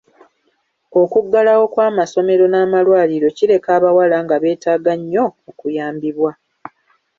Okuggalawo 1.01 1.65
kw'amasomero 1.73 2.45
n'amalwaliro 2.49 3.27
kireka 3.37 3.69
abawala 3.77 4.17
nga 4.25 4.35
beetaaga 4.43 4.93
nnyo 4.99 5.25
okuyambibwa. 5.49 6.31